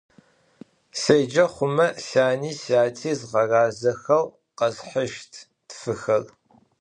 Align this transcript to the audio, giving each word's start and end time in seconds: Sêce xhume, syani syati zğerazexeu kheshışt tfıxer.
Sêce 1.01 1.33
xhume, 1.53 1.87
syani 2.07 2.51
syati 2.61 3.11
zğerazexeu 3.29 4.25
kheshışt 4.57 5.33
tfıxer. 5.69 6.23